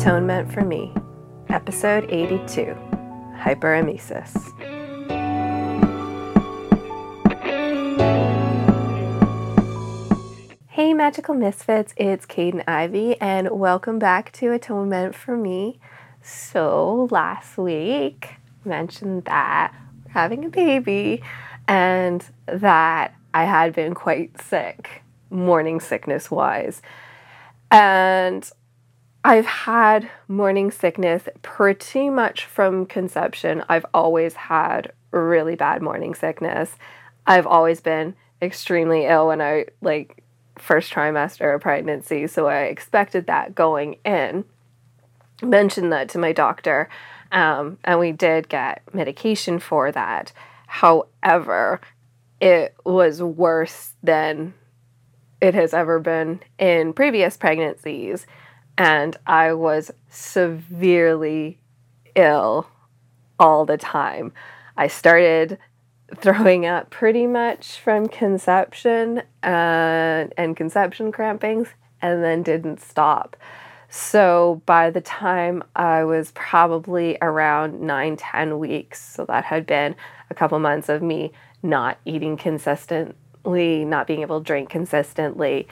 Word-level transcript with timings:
Atonement 0.00 0.50
for 0.50 0.64
Me, 0.64 0.94
Episode 1.50 2.10
82 2.10 2.74
Hyperemesis. 3.36 4.32
Hey, 10.68 10.94
Magical 10.94 11.34
Misfits, 11.34 11.92
it's 11.98 12.24
Kaidain 12.24 12.64
Ivy, 12.66 13.20
and 13.20 13.50
welcome 13.50 13.98
back 13.98 14.32
to 14.32 14.52
Atonement 14.52 15.14
for 15.14 15.36
Me. 15.36 15.78
So, 16.22 17.06
last 17.10 17.58
week, 17.58 18.36
mentioned 18.64 19.26
that 19.26 19.74
we're 20.06 20.12
having 20.12 20.46
a 20.46 20.48
baby 20.48 21.22
and 21.68 22.24
that 22.46 23.14
I 23.34 23.44
had 23.44 23.74
been 23.74 23.92
quite 23.92 24.40
sick, 24.40 25.02
morning 25.28 25.78
sickness 25.78 26.30
wise. 26.30 26.80
And 27.70 28.50
I've 29.24 29.46
had 29.46 30.10
morning 30.28 30.70
sickness 30.70 31.28
pretty 31.42 32.08
much 32.08 32.46
from 32.46 32.86
conception. 32.86 33.62
I've 33.68 33.84
always 33.92 34.34
had 34.34 34.92
really 35.10 35.56
bad 35.56 35.82
morning 35.82 36.14
sickness. 36.14 36.76
I've 37.26 37.46
always 37.46 37.80
been 37.80 38.14
extremely 38.40 39.04
ill 39.04 39.26
when 39.28 39.42
I 39.42 39.66
like 39.82 40.24
first 40.58 40.92
trimester 40.92 41.54
of 41.54 41.60
pregnancy, 41.60 42.26
so 42.26 42.46
I 42.46 42.62
expected 42.62 43.26
that 43.26 43.54
going 43.54 43.96
in. 44.06 44.44
Mentioned 45.42 45.92
that 45.92 46.08
to 46.10 46.18
my 46.18 46.32
doctor, 46.32 46.88
um, 47.30 47.78
and 47.84 48.00
we 48.00 48.12
did 48.12 48.48
get 48.48 48.82
medication 48.94 49.58
for 49.58 49.92
that. 49.92 50.32
However, 50.66 51.80
it 52.40 52.74
was 52.84 53.22
worse 53.22 53.92
than 54.02 54.54
it 55.42 55.54
has 55.54 55.74
ever 55.74 55.98
been 55.98 56.40
in 56.58 56.94
previous 56.94 57.36
pregnancies 57.36 58.26
and 58.78 59.16
I 59.26 59.52
was 59.52 59.90
severely 60.08 61.58
ill 62.14 62.66
all 63.38 63.64
the 63.64 63.76
time. 63.76 64.32
I 64.76 64.88
started 64.88 65.58
throwing 66.16 66.66
up 66.66 66.90
pretty 66.90 67.26
much 67.26 67.78
from 67.78 68.08
conception 68.08 69.22
uh, 69.42 70.26
and 70.36 70.56
conception 70.56 71.12
crampings 71.12 71.68
and 72.02 72.22
then 72.22 72.42
didn't 72.42 72.80
stop. 72.80 73.36
So 73.88 74.62
by 74.66 74.90
the 74.90 75.00
time 75.00 75.64
I 75.74 76.04
was 76.04 76.32
probably 76.32 77.18
around 77.20 77.80
nine, 77.80 78.16
10 78.16 78.58
weeks, 78.58 79.02
so 79.02 79.24
that 79.26 79.44
had 79.44 79.66
been 79.66 79.96
a 80.30 80.34
couple 80.34 80.58
months 80.60 80.88
of 80.88 81.02
me 81.02 81.32
not 81.62 81.98
eating 82.04 82.36
consistently, 82.36 83.84
not 83.84 84.06
being 84.06 84.22
able 84.22 84.40
to 84.40 84.44
drink 84.44 84.70
consistently, 84.70 85.66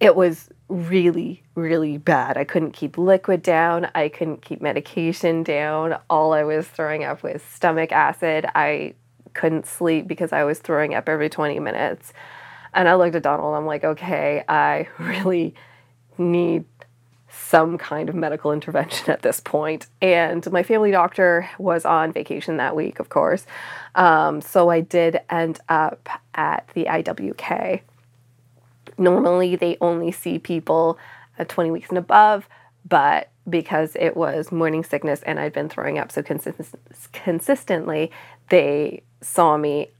it 0.00 0.14
was 0.14 0.48
really, 0.68 1.42
really 1.54 1.96
bad. 1.96 2.36
I 2.36 2.44
couldn't 2.44 2.72
keep 2.72 2.98
liquid 2.98 3.42
down. 3.42 3.88
I 3.94 4.08
couldn't 4.08 4.42
keep 4.42 4.60
medication 4.60 5.42
down. 5.42 5.98
All 6.10 6.32
I 6.32 6.44
was 6.44 6.66
throwing 6.66 7.04
up 7.04 7.22
was 7.22 7.42
stomach 7.42 7.92
acid. 7.92 8.46
I 8.54 8.94
couldn't 9.32 9.66
sleep 9.66 10.06
because 10.06 10.32
I 10.32 10.44
was 10.44 10.58
throwing 10.58 10.94
up 10.94 11.08
every 11.08 11.28
20 11.28 11.60
minutes. 11.60 12.12
And 12.74 12.88
I 12.88 12.94
looked 12.96 13.14
at 13.14 13.22
Donald, 13.22 13.54
I'm 13.54 13.66
like, 13.66 13.84
okay, 13.84 14.44
I 14.48 14.88
really 14.98 15.54
need 16.18 16.64
some 17.28 17.78
kind 17.78 18.08
of 18.08 18.14
medical 18.14 18.52
intervention 18.52 19.10
at 19.10 19.22
this 19.22 19.40
point. 19.40 19.86
And 20.02 20.50
my 20.50 20.62
family 20.62 20.90
doctor 20.90 21.48
was 21.58 21.84
on 21.84 22.12
vacation 22.12 22.56
that 22.56 22.74
week, 22.74 22.98
of 22.98 23.08
course. 23.08 23.46
Um, 23.94 24.40
so 24.40 24.68
I 24.68 24.80
did 24.80 25.20
end 25.30 25.60
up 25.68 26.08
at 26.34 26.68
the 26.74 26.84
IWK 26.84 27.82
Normally, 28.98 29.56
they 29.56 29.76
only 29.80 30.12
see 30.12 30.38
people 30.38 30.98
at 31.38 31.48
20 31.48 31.70
weeks 31.70 31.88
and 31.88 31.98
above, 31.98 32.48
but 32.88 33.30
because 33.48 33.96
it 33.98 34.16
was 34.16 34.50
morning 34.50 34.82
sickness 34.82 35.22
and 35.22 35.38
I'd 35.38 35.52
been 35.52 35.68
throwing 35.68 35.98
up 35.98 36.10
so 36.10 36.22
consist- 36.22 36.74
consistently, 37.12 38.10
they 38.48 39.02
saw 39.20 39.56
me. 39.56 39.90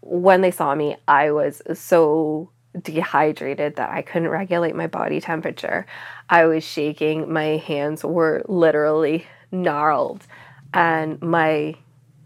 When 0.00 0.42
they 0.42 0.50
saw 0.50 0.74
me, 0.74 0.96
I 1.08 1.30
was 1.30 1.62
so 1.72 2.50
dehydrated 2.82 3.76
that 3.76 3.90
I 3.90 4.02
couldn't 4.02 4.28
regulate 4.28 4.74
my 4.74 4.86
body 4.86 5.20
temperature. 5.20 5.86
I 6.28 6.44
was 6.46 6.64
shaking, 6.64 7.32
my 7.32 7.56
hands 7.56 8.04
were 8.04 8.42
literally 8.46 9.26
gnarled, 9.50 10.26
and 10.72 11.20
my 11.22 11.76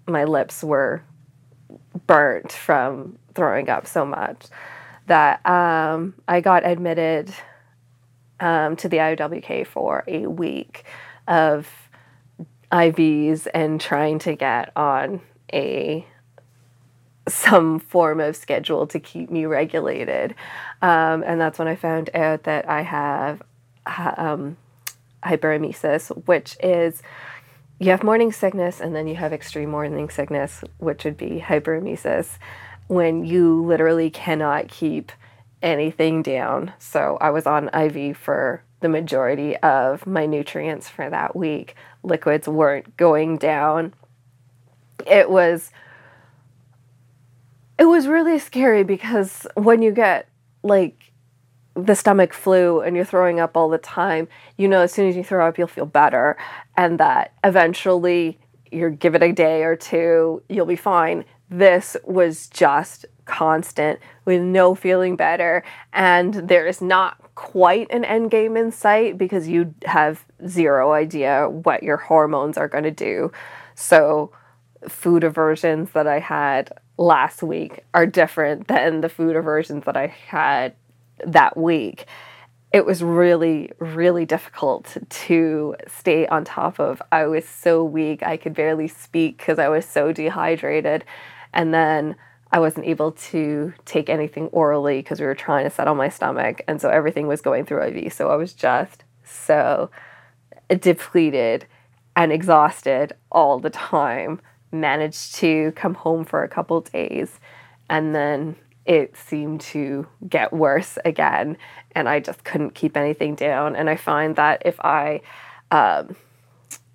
my 0.07 0.25
lips 0.25 0.65
were 0.65 1.03
burnt 2.07 2.51
from 2.51 3.19
throwing 3.35 3.69
up 3.69 3.87
so 3.87 4.07
much 4.07 4.47
that 5.09 5.45
um, 5.45 6.15
I 6.29 6.41
got 6.41 6.67
admitted 6.67 7.33
um, 8.41 8.77
to 8.77 8.89
the 8.89 8.99
IOWK 8.99 9.67
for 9.67 10.05
a 10.07 10.27
week 10.27 10.85
of 11.27 11.69
IVs 12.71 13.47
and 13.53 13.81
trying 13.81 14.19
to 14.21 14.35
get 14.35 14.73
on 14.77 15.21
a 15.53 16.07
some 17.27 17.79
form 17.79 18.21
of 18.21 18.37
schedule 18.37 18.87
to 18.87 18.99
keep 18.99 19.31
me 19.31 19.45
regulated. 19.45 20.35
Um, 20.81 21.23
and 21.27 21.41
that's 21.41 21.59
when 21.59 21.69
I 21.69 21.77
found 21.77 22.11
out 22.15 22.45
that 22.45 22.69
I 22.69 22.83
have 22.83 23.43
um, 23.87 24.57
hyperemesis, 25.23 26.09
which 26.27 26.57
is 26.63 27.03
you 27.79 27.91
have 27.91 28.03
morning 28.03 28.33
sickness 28.33 28.81
and 28.81 28.95
then 28.95 29.07
you 29.07 29.17
have 29.17 29.33
extreme 29.33 29.71
morning 29.71 30.09
sickness, 30.11 30.65
which 30.79 31.05
would 31.05 31.17
be 31.17 31.43
hyperemesis 31.47 32.39
when 32.89 33.25
you 33.25 33.65
literally 33.65 34.11
cannot 34.11 34.69
keep 34.69 35.13
anything 35.63 36.23
down. 36.23 36.73
So 36.79 37.19
I 37.21 37.31
was 37.31 37.47
on 37.47 37.69
IV 37.75 38.17
for 38.17 38.63
the 38.81 38.89
majority 38.89 39.57
of 39.59 40.07
my 40.07 40.27
nutrients 40.27 40.89
for 40.89 41.09
that 41.11 41.37
week. 41.37 41.75
Liquids 42.03 42.49
weren't 42.49 42.97
going 42.97 43.39
down. 43.39 43.95
It 45.07 45.31
was 45.31 45.71
it 47.79 47.85
was 47.85 48.09
really 48.09 48.41
scary 48.41 48.83
because 48.83 49.47
when 49.55 49.83
you 49.83 49.93
get 49.93 50.29
like 50.65 51.13
the 51.75 51.95
stomach 51.95 52.33
flu 52.33 52.81
and 52.81 52.97
you're 52.97 53.05
throwing 53.05 53.39
up 53.39 53.57
all 53.57 53.69
the 53.69 53.79
time, 53.79 54.27
you 54.57 54.67
know 54.67 54.81
as 54.81 54.93
soon 54.93 55.09
as 55.09 55.17
you 55.17 55.23
throw 55.23 55.47
up 55.47 55.59
you'll 55.59 55.69
feel 55.69 55.87
better 55.87 56.37
and 56.77 56.99
that 56.99 57.33
eventually 57.45 58.39
you 58.71 58.91
give 58.91 59.15
it 59.15 59.23
a 59.23 59.33
day 59.33 59.63
or 59.63 59.77
two, 59.77 60.43
you'll 60.49 60.67
be 60.67 60.77
fine 60.77 61.25
this 61.51 61.97
was 62.05 62.49
just 62.49 63.07
constant 63.25 64.01
with 64.25 64.41
no 64.41 64.75
feeling 64.75 65.17
better 65.17 65.63
and 65.93 66.35
there 66.35 66.67
is 66.67 66.81
not 66.81 67.19
quite 67.35 67.87
an 67.91 68.05
end 68.05 68.31
game 68.31 68.57
in 68.57 68.73
sight 68.73 69.19
because 69.19 69.49
you 69.49 69.75
have 69.85 70.25
zero 70.47 70.93
idea 70.93 71.49
what 71.49 71.83
your 71.83 71.99
hormones 71.99 72.57
are 72.57 72.69
going 72.69 72.85
to 72.85 72.91
do 72.91 73.31
so 73.75 74.33
food 74.89 75.25
aversions 75.25 75.91
that 75.91 76.07
i 76.07 76.19
had 76.19 76.73
last 76.97 77.43
week 77.43 77.85
are 77.93 78.07
different 78.07 78.67
than 78.69 79.03
the 79.03 79.09
food 79.11 79.37
aversions 79.37 79.85
that 79.85 79.97
i 79.97 80.07
had 80.07 80.75
that 81.27 81.57
week 81.57 82.07
it 82.73 82.85
was 82.85 83.03
really, 83.03 83.71
really 83.79 84.27
difficult 84.27 84.97
to 85.09 85.75
stay 85.87 86.27
on 86.27 86.45
top 86.45 86.79
of. 86.79 87.01
I 87.11 87.25
was 87.25 87.49
so 87.49 87.83
weak, 87.83 88.23
I 88.23 88.37
could 88.37 88.55
barely 88.55 88.89
speak 88.89 89.39
because 89.39 89.59
I 89.59 89.69
was 89.69 89.87
so 89.87 90.13
dehydrated. 90.13 91.05
And 91.59 91.75
then 91.75 92.15
I 92.53 92.61
wasn't 92.61 92.87
able 92.87 93.11
to 93.11 93.75
take 93.85 94.09
anything 94.09 94.47
orally 94.47 95.01
because 95.01 95.19
we 95.19 95.27
were 95.27 95.35
trying 95.35 95.65
to 95.65 95.71
settle 95.71 95.97
my 95.97 96.09
stomach. 96.09 96.63
And 96.69 96.81
so 96.81 96.89
everything 96.89 97.27
was 97.27 97.41
going 97.41 97.67
through 97.67 97.83
IV. 97.83 98.13
So 98.13 98.31
I 98.31 98.37
was 98.37 98.53
just 98.53 99.03
so 99.25 99.91
depleted 100.69 101.67
and 102.15 102.31
exhausted 102.33 103.13
all 103.33 103.59
the 103.59 103.71
time. 103.71 104.41
Managed 104.71 105.35
to 105.37 105.73
come 105.73 105.95
home 105.95 106.25
for 106.25 106.45
a 106.45 106.49
couple 106.49 106.81
days 106.81 107.41
and 107.91 108.15
then 108.15 108.55
it 108.87 109.17
seemed 109.17 109.61
to 109.61 110.07
get 110.29 110.53
worse 110.53 110.97
again. 111.05 111.57
And 111.93 112.09
I 112.09 112.21
just 112.21 112.45
couldn't 112.45 112.77
keep 112.77 112.97
anything 112.97 113.35
down. 113.35 113.75
And 113.75 113.91
I 113.91 113.97
find 113.97 114.37
that 114.37 114.63
if 114.65 114.79
I 114.81 115.23
um, 115.73 116.15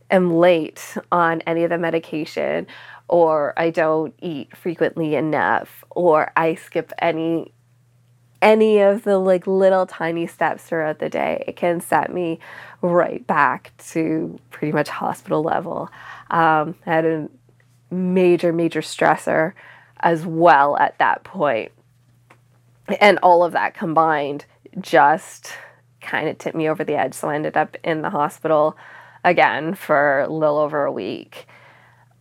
am 0.09 0.33
late 0.33 0.95
on 1.11 1.41
any 1.41 1.63
of 1.63 1.69
the 1.69 1.77
medication 1.77 2.67
or 3.07 3.53
I 3.57 3.69
don't 3.69 4.13
eat 4.21 4.55
frequently 4.55 5.15
enough, 5.15 5.83
or 5.91 6.31
I 6.35 6.55
skip 6.55 6.91
any 6.99 7.53
any 8.41 8.79
of 8.79 9.03
the 9.03 9.17
like 9.17 9.47
little 9.47 9.85
tiny 9.85 10.27
steps 10.27 10.63
throughout 10.63 10.99
the 10.99 11.09
day, 11.09 11.43
it 11.47 11.55
can 11.55 11.79
set 11.79 12.13
me 12.13 12.39
right 12.81 13.25
back 13.25 13.71
to 13.91 14.37
pretty 14.51 14.73
much 14.73 14.89
hospital 14.89 15.41
level. 15.41 15.89
Um, 16.29 16.75
I 16.85 16.89
had 16.89 17.05
a 17.05 17.29
major, 17.89 18.51
major 18.51 18.81
stressor 18.81 19.53
as 20.01 20.25
well 20.25 20.75
at 20.77 20.97
that 20.99 21.23
point. 21.23 21.71
And 22.99 23.17
all 23.23 23.45
of 23.45 23.53
that 23.53 23.73
combined 23.73 24.45
just 24.81 25.53
kind 26.01 26.27
of 26.27 26.37
tipped 26.37 26.57
me 26.57 26.69
over 26.69 26.83
the 26.83 26.95
edge. 26.95 27.13
So 27.13 27.29
I 27.29 27.35
ended 27.35 27.55
up 27.55 27.77
in 27.81 28.01
the 28.01 28.09
hospital 28.09 28.75
again 29.23 29.73
for 29.73 30.19
a 30.19 30.27
little 30.27 30.57
over 30.57 30.83
a 30.83 30.91
week. 30.91 31.47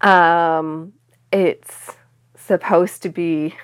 Um, 0.02 0.93
it's 1.32 1.93
supposed 2.37 3.02
to 3.02 3.08
be 3.08 3.54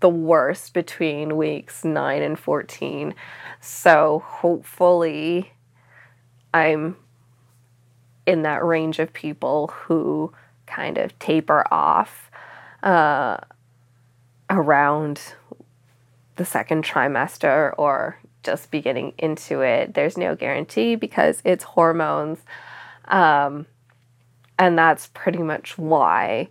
the 0.00 0.08
worst 0.08 0.72
between 0.74 1.36
weeks 1.36 1.84
9 1.84 2.22
and 2.22 2.38
14. 2.38 3.14
So 3.60 4.22
hopefully 4.24 5.52
I'm 6.54 6.96
in 8.26 8.42
that 8.42 8.64
range 8.64 8.98
of 8.98 9.12
people 9.12 9.68
who 9.68 10.32
kind 10.66 10.98
of 10.98 11.18
taper 11.18 11.64
off 11.72 12.30
uh, 12.82 13.38
around 14.48 15.34
the 16.36 16.44
second 16.44 16.84
trimester 16.84 17.74
or 17.76 18.18
just 18.42 18.70
beginning 18.70 19.12
into 19.18 19.60
it. 19.60 19.94
There's 19.94 20.16
no 20.16 20.34
guarantee 20.34 20.94
because 20.94 21.42
it's 21.44 21.64
hormones. 21.64 22.38
Um, 23.06 23.66
and 24.60 24.76
that's 24.76 25.08
pretty 25.14 25.38
much 25.38 25.78
why 25.78 26.46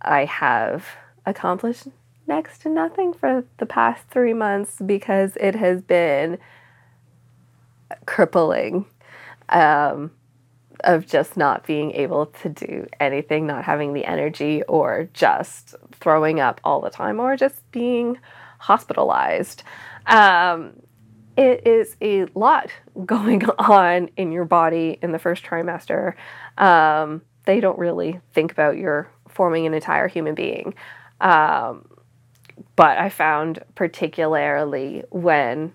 I 0.00 0.24
have 0.24 0.86
accomplished 1.26 1.88
next 2.28 2.62
to 2.62 2.68
nothing 2.68 3.12
for 3.12 3.44
the 3.58 3.66
past 3.66 4.06
three 4.08 4.32
months 4.32 4.76
because 4.86 5.36
it 5.40 5.56
has 5.56 5.82
been 5.82 6.38
crippling 8.06 8.86
um, 9.48 10.12
of 10.84 11.08
just 11.08 11.36
not 11.36 11.66
being 11.66 11.90
able 11.90 12.26
to 12.26 12.48
do 12.48 12.86
anything, 13.00 13.48
not 13.48 13.64
having 13.64 13.94
the 13.94 14.04
energy, 14.04 14.62
or 14.68 15.08
just 15.12 15.74
throwing 15.90 16.38
up 16.38 16.60
all 16.62 16.80
the 16.80 16.88
time, 16.88 17.18
or 17.18 17.36
just 17.36 17.68
being 17.72 18.16
hospitalized. 18.60 19.64
Um, 20.06 20.74
it 21.36 21.66
is 21.66 21.96
a 22.00 22.26
lot 22.36 22.70
going 23.04 23.44
on 23.58 24.08
in 24.16 24.30
your 24.30 24.44
body 24.44 25.00
in 25.02 25.10
the 25.10 25.18
first 25.18 25.42
trimester. 25.42 26.14
Um, 26.56 27.22
they 27.44 27.60
don't 27.60 27.78
really 27.78 28.20
think 28.32 28.52
about 28.52 28.76
your 28.76 29.10
forming 29.28 29.66
an 29.66 29.74
entire 29.74 30.08
human 30.08 30.34
being. 30.34 30.74
Um, 31.20 31.86
but 32.76 32.98
I 32.98 33.08
found 33.08 33.62
particularly 33.74 35.04
when 35.10 35.72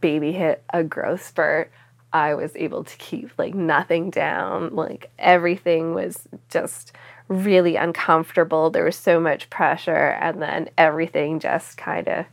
baby 0.00 0.32
hit 0.32 0.62
a 0.72 0.82
growth 0.84 1.24
spurt, 1.24 1.70
I 2.12 2.34
was 2.34 2.54
able 2.56 2.84
to 2.84 2.96
keep 2.98 3.30
like 3.38 3.54
nothing 3.54 4.10
down. 4.10 4.74
Like 4.74 5.10
everything 5.18 5.94
was 5.94 6.28
just 6.50 6.92
really 7.28 7.76
uncomfortable. 7.76 8.70
There 8.70 8.84
was 8.84 8.96
so 8.96 9.18
much 9.18 9.50
pressure, 9.50 10.16
and 10.20 10.42
then 10.42 10.68
everything 10.76 11.40
just 11.40 11.76
kind 11.76 12.08
of 12.08 12.26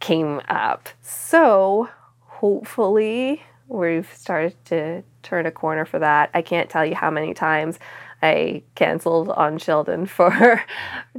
came 0.00 0.40
up. 0.48 0.88
So 1.02 1.88
hopefully, 2.20 3.42
we've 3.72 4.12
started 4.14 4.54
to 4.66 5.02
turn 5.22 5.46
a 5.46 5.50
corner 5.50 5.84
for 5.84 5.98
that. 5.98 6.30
I 6.34 6.42
can't 6.42 6.68
tell 6.68 6.84
you 6.84 6.94
how 6.94 7.10
many 7.10 7.32
times 7.32 7.78
I 8.22 8.62
canceled 8.74 9.30
on 9.30 9.58
Sheldon 9.58 10.06
for 10.06 10.62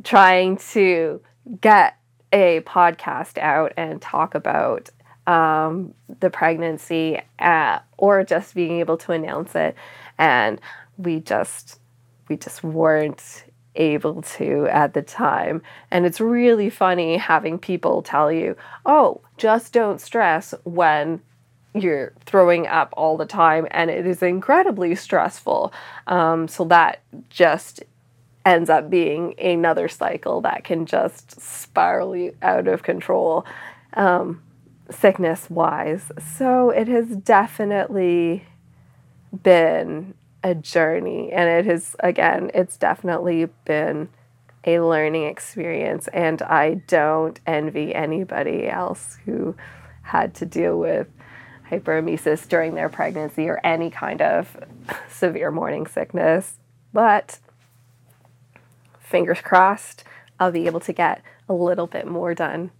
trying 0.03 0.57
to 0.71 1.21
get 1.59 1.97
a 2.31 2.61
podcast 2.61 3.37
out 3.37 3.73
and 3.75 4.01
talk 4.01 4.35
about 4.35 4.89
um, 5.25 5.93
the 6.19 6.29
pregnancy 6.29 7.21
uh, 7.39 7.79
or 7.97 8.23
just 8.23 8.55
being 8.55 8.79
able 8.79 8.97
to 8.97 9.11
announce 9.11 9.55
it. 9.55 9.75
And 10.17 10.61
we 10.97 11.21
just 11.21 11.79
we 12.29 12.37
just 12.37 12.63
weren't 12.63 13.45
able 13.75 14.21
to 14.21 14.67
at 14.67 14.93
the 14.93 15.01
time. 15.01 15.61
And 15.89 16.05
it's 16.05 16.21
really 16.21 16.69
funny 16.69 17.17
having 17.17 17.57
people 17.57 18.01
tell 18.01 18.31
you, 18.31 18.55
oh, 18.85 19.21
just 19.37 19.73
don't 19.73 19.99
stress 19.99 20.53
when 20.63 21.21
you're 21.73 22.13
throwing 22.25 22.67
up 22.67 22.93
all 22.95 23.17
the 23.17 23.25
time 23.25 23.67
and 23.71 23.89
it 23.89 24.05
is 24.05 24.21
incredibly 24.21 24.95
stressful. 24.95 25.73
Um, 26.07 26.47
so 26.47 26.65
that 26.65 27.01
just 27.29 27.83
ends 28.45 28.69
up 28.69 28.89
being 28.89 29.39
another 29.39 29.87
cycle 29.87 30.41
that 30.41 30.63
can 30.63 30.85
just 30.85 31.39
spiral 31.41 32.15
you 32.15 32.35
out 32.41 32.67
of 32.67 32.83
control, 32.83 33.45
um, 33.93 34.41
sickness 34.91 35.49
wise. 35.49 36.11
So 36.37 36.69
it 36.69 36.87
has 36.87 37.07
definitely 37.07 38.45
been 39.41 40.13
a 40.43 40.53
journey 40.53 41.31
and 41.31 41.49
it 41.49 41.65
has 41.65 41.95
again 42.01 42.51
it's 42.53 42.75
definitely 42.75 43.47
been 43.65 44.09
a 44.65 44.79
learning 44.81 45.23
experience 45.23 46.07
and 46.09 46.41
I 46.41 46.75
don't 46.87 47.39
envy 47.47 47.95
anybody 47.95 48.67
else 48.67 49.17
who 49.25 49.55
had 50.03 50.35
to 50.35 50.45
deal 50.45 50.77
with 50.77 51.07
hyperemesis 51.69 52.47
during 52.47 52.75
their 52.75 52.89
pregnancy 52.89 53.47
or 53.47 53.59
any 53.63 53.89
kind 53.89 54.21
of 54.21 54.57
severe 55.09 55.51
morning 55.51 55.87
sickness. 55.87 56.57
But 56.91 57.39
fingers 58.99 59.41
crossed 59.41 60.03
I'll 60.39 60.51
be 60.51 60.65
able 60.65 60.79
to 60.81 60.93
get 60.93 61.21
a 61.47 61.53
little 61.53 61.87
bit 61.87 62.07
more 62.07 62.33
done. 62.33 62.71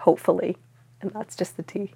Hopefully. 0.00 0.56
And 1.00 1.10
that's 1.12 1.36
just 1.36 1.56
the 1.56 1.62
tea 1.62 1.92